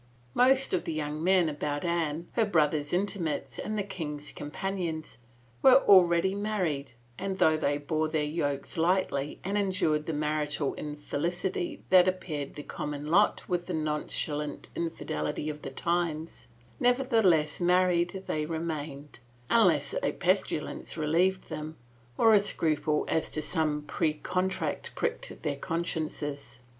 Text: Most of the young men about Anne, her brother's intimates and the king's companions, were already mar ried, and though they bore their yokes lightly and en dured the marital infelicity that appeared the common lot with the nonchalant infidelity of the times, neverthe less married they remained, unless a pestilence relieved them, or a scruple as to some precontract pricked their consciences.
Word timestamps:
Most 0.33 0.73
of 0.73 0.83
the 0.85 0.93
young 0.93 1.23
men 1.23 1.47
about 1.47 1.85
Anne, 1.85 2.27
her 2.31 2.43
brother's 2.43 2.91
intimates 2.91 3.59
and 3.59 3.77
the 3.77 3.83
king's 3.83 4.31
companions, 4.31 5.19
were 5.61 5.83
already 5.83 6.33
mar 6.33 6.63
ried, 6.63 6.93
and 7.19 7.37
though 7.37 7.55
they 7.55 7.77
bore 7.77 8.07
their 8.07 8.23
yokes 8.25 8.77
lightly 8.77 9.39
and 9.43 9.59
en 9.59 9.69
dured 9.69 10.07
the 10.07 10.13
marital 10.13 10.73
infelicity 10.73 11.83
that 11.91 12.07
appeared 12.07 12.55
the 12.55 12.63
common 12.63 13.11
lot 13.11 13.47
with 13.47 13.67
the 13.67 13.75
nonchalant 13.75 14.69
infidelity 14.75 15.51
of 15.51 15.61
the 15.61 15.69
times, 15.69 16.47
neverthe 16.81 17.23
less 17.23 17.61
married 17.61 18.23
they 18.25 18.47
remained, 18.47 19.19
unless 19.51 19.93
a 20.01 20.13
pestilence 20.13 20.97
relieved 20.97 21.47
them, 21.51 21.75
or 22.17 22.33
a 22.33 22.39
scruple 22.39 23.05
as 23.07 23.29
to 23.29 23.39
some 23.39 23.83
precontract 23.83 24.95
pricked 24.95 25.43
their 25.43 25.57
consciences. 25.57 26.57